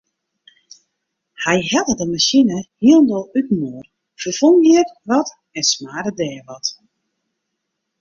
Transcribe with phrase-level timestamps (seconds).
[1.43, 3.85] Hy helle de masine hielendal útinoar,
[4.21, 6.65] ferfong hjir wat en smarde dêr wat.